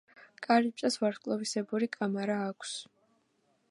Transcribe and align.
კარიბჭეს 0.45 0.97
ვარსკვლავისებური 1.03 1.91
კამარა 1.99 2.43
აქვს. 2.51 2.77